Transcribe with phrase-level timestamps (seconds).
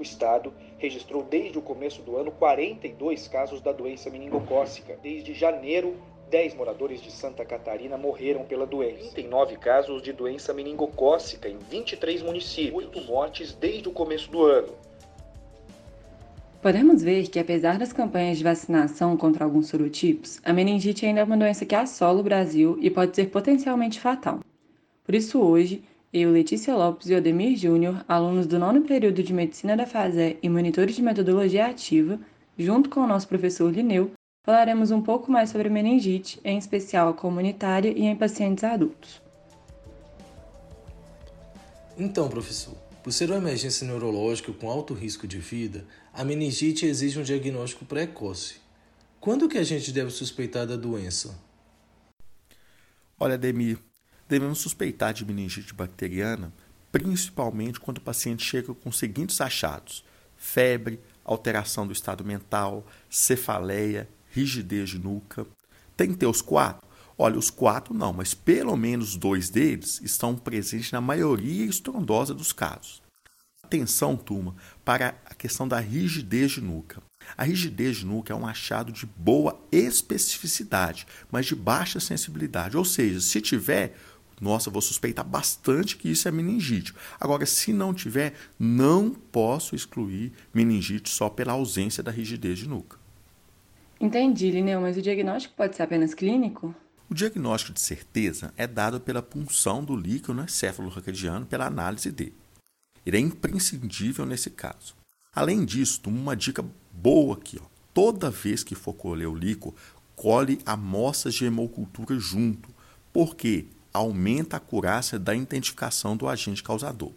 [0.00, 4.96] O estado registrou desde o começo do ano 42 casos da doença meningocócica.
[5.02, 5.94] Desde janeiro,
[6.30, 9.14] 10 moradores de Santa Catarina morreram pela doença.
[9.14, 14.42] Tem 9 casos de doença meningocócica em 23 municípios, 8 mortes desde o começo do
[14.42, 14.72] ano.
[16.62, 21.24] Podemos ver que, apesar das campanhas de vacinação contra alguns sorotipos, a meningite ainda é
[21.24, 24.40] uma doença que assola o Brasil e pode ser potencialmente fatal.
[25.04, 25.82] Por isso, hoje,
[26.12, 30.48] eu, Letícia Lopes e Odemir Júnior, alunos do nono período de Medicina da FASE e
[30.48, 32.18] monitores de metodologia ativa,
[32.58, 34.10] junto com o nosso professor Lineu,
[34.44, 39.22] falaremos um pouco mais sobre meningite, em especial a comunitária e em pacientes adultos.
[41.96, 42.74] Então, professor,
[43.04, 47.84] por ser uma emergência neurológica com alto risco de vida, a meningite exige um diagnóstico
[47.84, 48.56] precoce.
[49.20, 51.38] Quando que a gente deve suspeitar da doença?
[53.18, 53.78] Olha, Demir,
[54.30, 56.52] devemos suspeitar de meningite bacteriana
[56.92, 60.04] principalmente quando o paciente chega com os seguintes achados:
[60.36, 65.46] febre, alteração do estado mental, cefaleia, rigidez de nuca.
[65.96, 66.88] Tem que ter os quatro?
[67.16, 72.52] Olha, os quatro não, mas pelo menos dois deles estão presentes na maioria estrondosa dos
[72.52, 73.02] casos.
[73.62, 77.02] Atenção, turma, para a questão da rigidez de nuca.
[77.36, 82.76] A rigidez de nuca é um achado de boa especificidade, mas de baixa sensibilidade.
[82.76, 83.96] Ou seja, se tiver,
[84.40, 86.94] nossa, vou suspeitar bastante que isso é meningite.
[87.20, 92.98] Agora, se não tiver, não posso excluir meningite só pela ausência da rigidez de nuca.
[94.00, 96.74] Entendi, Lineu, mas o diagnóstico pode ser apenas clínico?
[97.10, 102.10] O diagnóstico de certeza é dado pela punção do líquido no encéfalo racadiano pela análise
[102.10, 102.34] dele.
[103.04, 104.94] Ele é imprescindível nesse caso.
[105.34, 107.58] Além disso, uma dica boa aqui.
[107.60, 107.66] Ó.
[107.92, 109.74] Toda vez que for colher o líquido,
[110.16, 112.68] colhe amostras de hemocultura junto,
[113.12, 117.12] porque aumenta a acurácia da identificação do agente causador.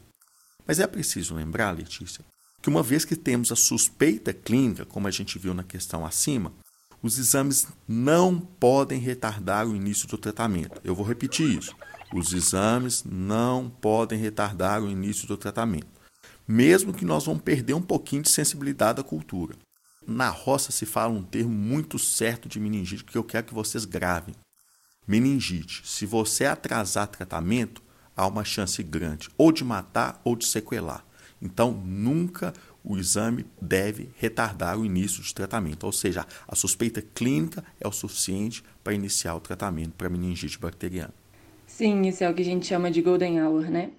[0.65, 2.23] Mas é preciso lembrar, Letícia,
[2.61, 6.53] que uma vez que temos a suspeita clínica, como a gente viu na questão acima,
[7.01, 10.79] os exames não podem retardar o início do tratamento.
[10.85, 11.75] Eu vou repetir isso.
[12.13, 15.87] Os exames não podem retardar o início do tratamento,
[16.47, 19.55] mesmo que nós vamos perder um pouquinho de sensibilidade da cultura.
[20.05, 23.83] Na roça se fala um termo muito certo de meningite que eu quero que vocês
[23.83, 24.35] gravem.
[25.07, 25.81] Meningite.
[25.85, 27.81] Se você atrasar tratamento,
[28.15, 31.05] há uma chance grande ou de matar ou de sequelar.
[31.41, 32.53] Então, nunca
[32.83, 37.91] o exame deve retardar o início de tratamento, ou seja, a suspeita clínica é o
[37.91, 41.13] suficiente para iniciar o tratamento para meningite bacteriana.
[41.67, 43.91] Sim, isso é o que a gente chama de golden hour, né?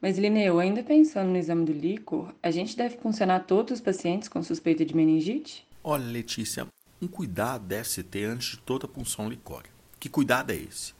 [0.00, 4.28] Mas, Lineu, ainda pensando no exame do líquor, a gente deve funcionar todos os pacientes
[4.28, 5.66] com suspeita de meningite?
[5.82, 6.66] Olha, Letícia,
[7.00, 9.71] um cuidado deve se ter antes de toda punção licórica.
[10.02, 10.94] Que cuidado é esse?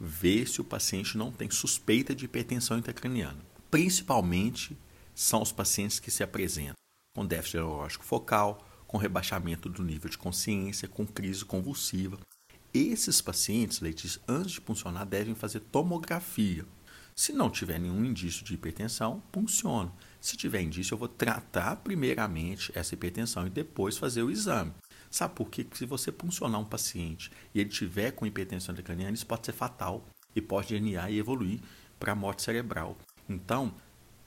[0.00, 3.36] Ver se o paciente não tem suspeita de hipertensão intracraniana.
[3.70, 4.74] Principalmente
[5.14, 6.72] são os pacientes que se apresentam
[7.14, 12.18] com déficit neurológico focal, com rebaixamento do nível de consciência, com crise convulsiva.
[12.72, 16.64] Esses pacientes, Letícia, antes de puncionar, devem fazer tomografia.
[17.14, 19.92] Se não tiver nenhum indício de hipertensão, funciona.
[20.18, 24.72] Se tiver indício, eu vou tratar primeiramente essa hipertensão e depois fazer o exame.
[25.16, 25.64] Sabe por quê?
[25.64, 29.52] Porque se você puncionar um paciente e ele tiver com hipertensão intracraniana, isso pode ser
[29.52, 30.04] fatal
[30.34, 31.58] e pode DNA e evoluir
[31.98, 32.98] para morte cerebral.
[33.26, 33.72] Então,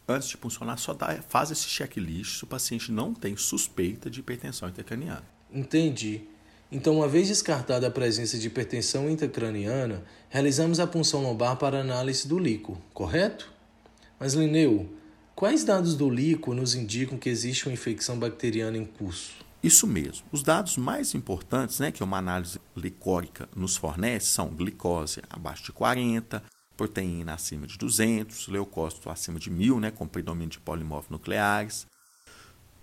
[0.08, 4.22] antes de funcionar, só dá, faz esse checklist se o paciente não tem suspeita de
[4.22, 5.22] hipertensão intracraniana.
[5.54, 6.24] Entendi.
[6.72, 12.28] Então, uma vez descartada a presença de hipertensão intracraniana, realizamos a punção lombar para análise
[12.28, 13.48] do líquido, correto?
[14.20, 14.92] Mas, Lineu,
[15.36, 19.48] quais dados do líquido nos indicam que existe uma infecção bacteriana em curso?
[19.62, 20.26] Isso mesmo.
[20.32, 25.74] Os dados mais importantes né, que uma análise licórica nos fornece são glicose abaixo de
[25.74, 26.42] 40,
[26.78, 31.86] proteína acima de 200, leucócito acima de 1000, né, com predomínio de polimorfos nucleares.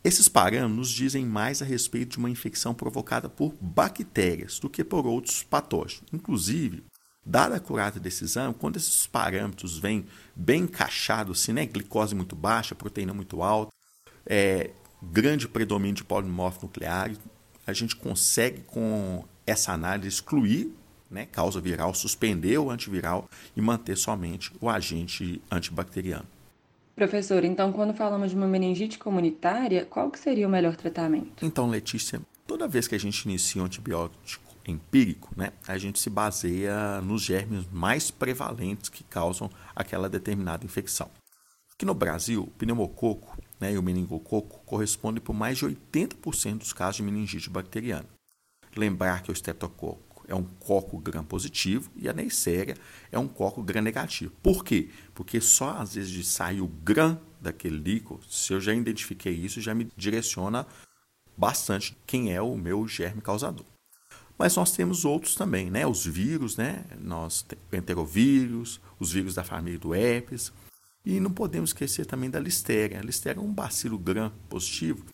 [0.04, 4.84] Esses parâmetros nos dizem mais a respeito de uma infecção provocada por bactérias do que
[4.84, 6.04] por outros patógenos.
[6.12, 6.84] Inclusive,
[7.24, 10.06] dada a curada desse exame, quando esses parâmetros vêm
[10.36, 13.72] bem encaixados, assim, né, glicose muito baixa, proteína muito alta,
[14.26, 14.70] é,
[15.10, 17.18] grande predomínio de polimorfos nucleares,
[17.66, 20.72] a gente consegue com essa análise excluir
[21.10, 26.26] né, causa viral, suspender o antiviral e manter somente o agente antibacteriano.
[26.94, 31.44] Professor, então quando falamos de uma meningite comunitária, qual que seria o melhor tratamento?
[31.44, 36.10] Então, Letícia, toda vez que a gente inicia um antibiótico empírico, né, a gente se
[36.10, 41.10] baseia nos germes mais prevalentes que causam aquela determinada infecção.
[41.74, 46.72] Aqui no Brasil, o pneumococo né, e o meningococo correspondem por mais de 80% dos
[46.72, 48.06] casos de meningite bacteriana.
[48.76, 52.76] Lembrar que o estreptococo é um coco gram positivo e a Neisseria
[53.10, 54.32] é um coco gram negativo.
[54.42, 54.90] Por quê?
[55.14, 59.60] Porque só às vezes de sair o gram daquele líquido, se eu já identifiquei isso,
[59.60, 60.66] já me direciona
[61.36, 63.66] bastante quem é o meu germe causador.
[64.38, 65.86] Mas nós temos outros também, né?
[65.86, 66.84] Os vírus, né?
[67.00, 70.52] Nós enterovírus, os vírus da família do herpes.
[71.06, 72.98] E não podemos esquecer também da listéria.
[72.98, 75.06] A listéria é um bacilo gram positivo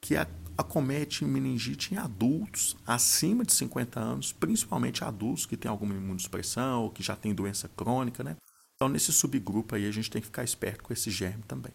[0.00, 0.14] que
[0.56, 6.90] acomete meningite em adultos acima de 50 anos, principalmente adultos que têm alguma imunossupressão ou
[6.90, 8.36] que já têm doença crônica, né?
[8.76, 11.72] Então, nesse subgrupo aí, a gente tem que ficar esperto com esse germe também.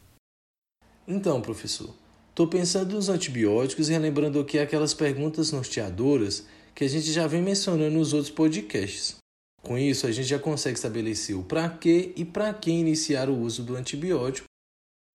[1.05, 1.93] Então, professor,
[2.29, 7.41] estou pensando nos antibióticos e relembrando aqui aquelas perguntas norteadoras que a gente já vem
[7.41, 9.17] mencionando nos outros podcasts.
[9.67, 13.37] Com isso, a gente já consegue estabelecer o para que e para quem iniciar o
[13.37, 14.47] uso do antibiótico.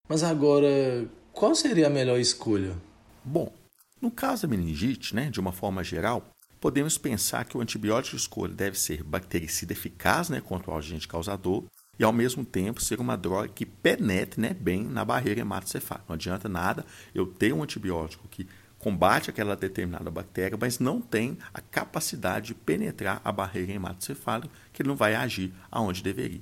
[0.06, 2.76] Mas agora, qual seria a melhor escolha?
[3.24, 3.50] Bom,
[3.98, 6.28] no caso da meningite, né, de uma forma geral,
[6.60, 11.08] podemos pensar que o antibiótico de escolha deve ser bactericida eficaz né, contra o agente
[11.08, 11.64] causador
[11.98, 16.04] e, ao mesmo tempo, ser uma droga que penetre né, bem na barreira hematocefálica.
[16.10, 16.84] Não adianta nada
[17.14, 18.46] eu ter um antibiótico que
[18.82, 24.82] combate aquela determinada bactéria, mas não tem a capacidade de penetrar a barreira hematocefálica, que
[24.82, 26.40] ele não vai agir aonde deveria.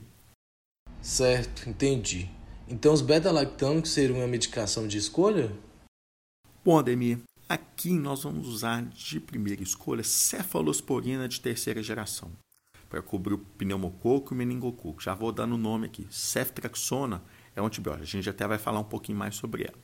[1.02, 2.30] Certo, entendi.
[2.66, 5.52] Então os beta-lactâmicos seriam uma medicação de escolha?
[6.64, 12.30] Bom, Ademir, aqui nós vamos usar de primeira escolha cefalosporina de terceira geração
[12.88, 15.02] para cobrir o pneumococo e o meningococo.
[15.02, 16.06] Já vou dando o nome aqui.
[16.10, 17.22] Ceftriaxona
[17.54, 18.02] é um antibiótico.
[18.02, 19.78] A gente até vai falar um pouquinho mais sobre ela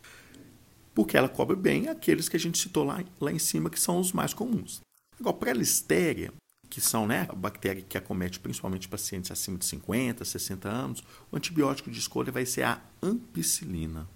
[0.97, 4.01] porque ela cobre bem aqueles que a gente citou lá, lá em cima, que são
[4.01, 4.81] os mais comuns.
[5.21, 6.33] Agora, para a listéria,
[6.71, 11.37] que são né, a bactéria que acomete principalmente pacientes acima de 50, 60 anos, o
[11.37, 14.09] antibiótico de escolha vai ser a ampicilina.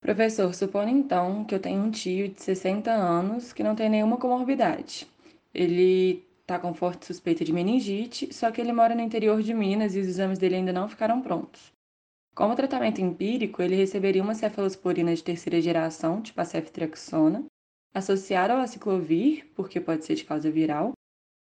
[0.00, 4.18] Professor, supondo então que eu tenho um tio de 60 anos que não tem nenhuma
[4.18, 5.08] comorbidade.
[5.52, 9.96] Ele está com forte suspeita de meningite, só que ele mora no interior de Minas
[9.96, 11.72] e os exames dele ainda não ficaram prontos.
[12.34, 17.44] Como tratamento empírico, ele receberia uma cefalosporina de terceira geração, tipo a ceftriaxona,
[17.94, 20.92] associada ao aciclovir, porque pode ser de causa viral,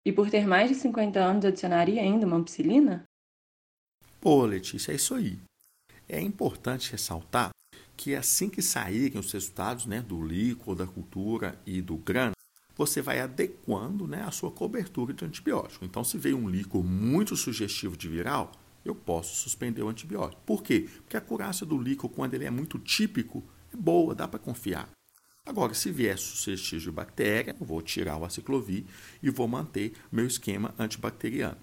[0.06, 3.04] e por ter mais de 50 anos adicionaria ainda uma ampicilina?
[4.22, 5.38] Pô, Letícia, é isso aí.
[6.08, 7.50] É importante ressaltar
[7.98, 12.32] que assim que saírem os resultados né, do líquido, da cultura e do grano,
[12.78, 15.84] você vai adequando né, a sua cobertura de antibiótico.
[15.84, 18.52] Então, se veio um líquido muito sugestivo de viral,
[18.84, 20.42] eu posso suspender o antibiótico.
[20.46, 20.90] Por quê?
[21.04, 23.44] Porque a curácia do líquido, quando ele é muito típico,
[23.74, 24.90] é boa, dá para confiar.
[25.46, 28.84] Agora, se vier suscetível de bactéria, eu vou tirar o aciclovir
[29.24, 31.58] e vou manter meu esquema antibacteriano.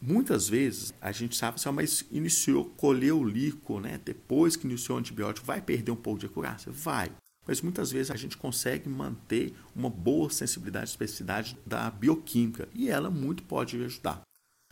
[0.00, 4.00] Muitas vezes a gente sabe assim, mas iniciou, colheu o líquido, né?
[4.02, 6.72] depois que iniciou o antibiótico, vai perder um pouco de acurácia?
[6.72, 7.12] Vai.
[7.46, 12.88] Mas muitas vezes a gente consegue manter uma boa sensibilidade e especificidade da bioquímica e
[12.88, 14.22] ela muito pode ajudar.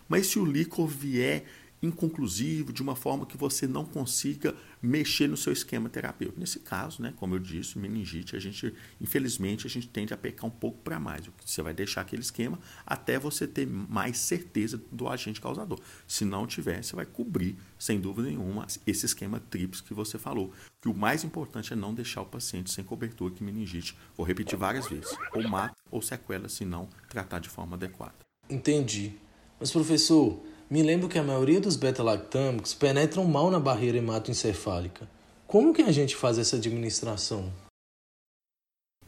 [0.08, 1.44] Mas se o líquido vier
[1.82, 6.40] inconclusivo, de uma forma que você não consiga mexer no seu esquema terapêutico.
[6.40, 10.46] Nesse caso, né, como eu disse, meningite, a gente, infelizmente, a gente tende a pecar
[10.46, 11.28] um pouco para mais.
[11.44, 15.80] Você vai deixar aquele esquema até você ter mais certeza do agente causador.
[16.06, 20.52] Se não tiver, você vai cobrir, sem dúvida nenhuma, esse esquema TRIPS que você falou.
[20.80, 24.56] Que o mais importante é não deixar o paciente sem cobertura que meningite, vou repetir
[24.56, 28.14] várias vezes, ou mata ou sequela se não tratar de forma adequada.
[28.48, 29.14] Entendi.
[29.58, 30.40] Mas, professor,
[30.70, 35.08] me lembro que a maioria dos beta-lactâmicos penetram mal na barreira hematoencefálica.
[35.46, 37.50] Como que a gente faz essa administração?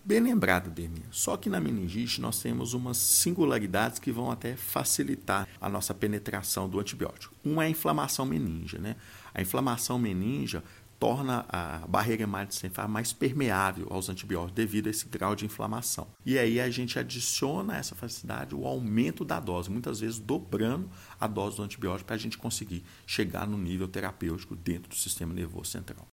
[0.03, 1.05] Bem lembrado, Demir.
[1.11, 6.67] Só que na meningite nós temos umas singularidades que vão até facilitar a nossa penetração
[6.67, 7.35] do antibiótico.
[7.45, 8.97] Uma é a inflamação meningia, né?
[9.35, 10.65] A inflamação meningia
[11.01, 16.07] torna a barreira hematoencefálica mais permeável aos antibióticos devido a esse grau de inflamação.
[16.25, 20.91] E aí a gente adiciona a essa facilidade o aumento da dose, muitas vezes dobrando
[21.19, 25.33] a dose do antibiótico para a gente conseguir chegar no nível terapêutico dentro do sistema
[25.33, 26.07] nervoso central.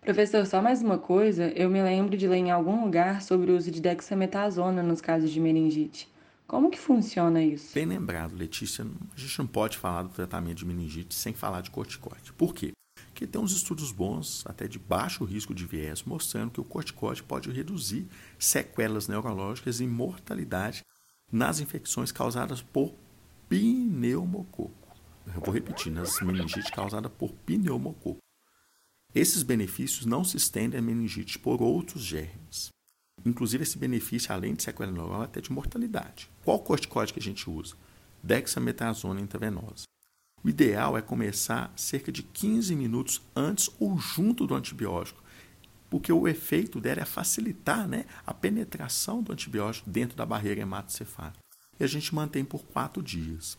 [0.00, 3.56] Professor, só mais uma coisa, eu me lembro de ler em algum lugar sobre o
[3.56, 6.08] uso de dexametasona nos casos de meningite.
[6.46, 7.74] Como que funciona isso?
[7.74, 11.70] Bem lembrado, Letícia, a gente não pode falar do tratamento de meningite sem falar de
[11.70, 12.32] corticoide.
[12.32, 12.72] Por quê?
[13.18, 17.20] Que tem uns estudos bons, até de baixo risco de viés, mostrando que o corticóide
[17.20, 18.06] pode reduzir
[18.38, 20.84] sequelas neurológicas e mortalidade
[21.30, 22.94] nas infecções causadas por
[23.48, 24.72] pneumococo.
[25.34, 28.20] Eu vou repetir, nas meningites causadas por pneumococo.
[29.12, 32.68] Esses benefícios não se estendem à meningite por outros germes.
[33.26, 36.30] Inclusive, esse benefício, além de sequela neural, é até de mortalidade.
[36.44, 37.74] Qual corticóide que a gente usa?
[38.22, 39.88] Dexametasona intravenosa.
[40.44, 45.22] O ideal é começar cerca de 15 minutos antes ou junto do antibiótico,
[45.90, 51.38] porque o efeito dela é facilitar né, a penetração do antibiótico dentro da barreira hematocefálica.
[51.78, 53.58] E a gente mantém por quatro dias.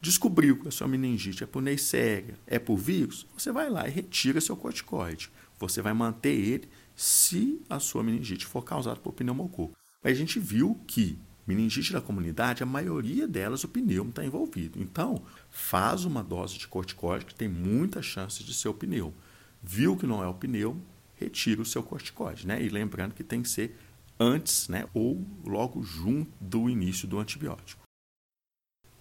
[0.00, 3.90] Descobriu que a sua meningite é por Neisseria, é por vírus, você vai lá e
[3.90, 5.30] retira seu corticoide.
[5.60, 9.76] Você vai manter ele se a sua meningite for causada por pneumococo.
[10.02, 14.80] Mas a gente viu que meningite da comunidade, a maioria delas o pneumo está envolvido.
[14.80, 19.14] Então, faz uma dose de corticoide que tem muita chance de ser o pneumo.
[19.62, 20.82] Viu que não é o pneumo,
[21.14, 22.46] retira o seu corticoide.
[22.46, 22.62] Né?
[22.62, 23.76] E lembrando que tem que ser
[24.18, 27.82] antes né, ou logo junto do início do antibiótico.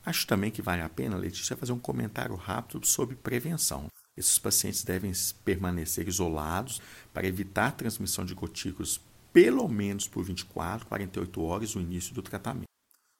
[0.03, 3.87] Acho também que vale a pena, Letícia, fazer um comentário rápido sobre prevenção.
[4.17, 5.11] Esses pacientes devem
[5.45, 6.81] permanecer isolados
[7.13, 8.99] para evitar a transmissão de gotículas
[9.33, 12.65] pelo menos por 24, 48 horas no início do tratamento.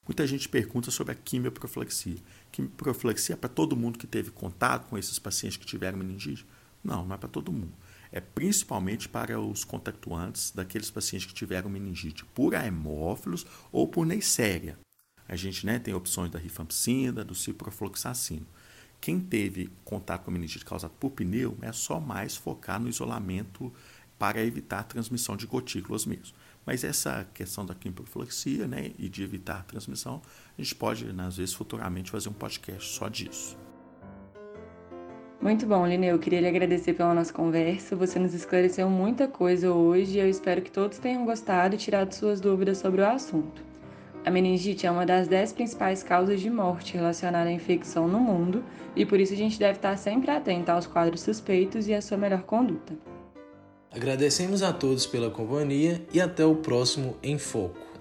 [0.06, 2.16] Muita gente pergunta sobre a quimioprofilaxia.
[2.50, 6.44] Quimioprofilaxia é para todo mundo que teve contato com esses pacientes que tiveram meningite?
[6.82, 7.72] Não, não é para todo mundo.
[8.10, 14.76] É principalmente para os contactuantes daqueles pacientes que tiveram meningite por hemófilos ou por neisseria.
[15.28, 18.46] A gente né, tem opções da rifampicina, do ciprofloxacino.
[19.00, 23.72] Quem teve contato com meningite causada por pneu é só mais focar no isolamento
[24.22, 26.36] para evitar a transmissão de gotículas mesmo.
[26.64, 30.22] Mas essa questão da quimioprofilaxia né, e de evitar a transmissão,
[30.56, 33.58] a gente pode, né, às vezes, futuramente fazer um podcast só disso.
[35.40, 36.10] Muito bom, Lineu.
[36.14, 37.96] Eu queria lhe agradecer pela nossa conversa.
[37.96, 42.12] Você nos esclareceu muita coisa hoje e eu espero que todos tenham gostado e tirado
[42.12, 43.60] suas dúvidas sobre o assunto.
[44.24, 48.62] A meningite é uma das dez principais causas de morte relacionada à infecção no mundo
[48.94, 52.16] e por isso a gente deve estar sempre atento aos quadros suspeitos e à sua
[52.16, 53.11] melhor conduta.
[53.94, 57.91] Agradecemos a todos pela companhia e até o próximo Em Foco.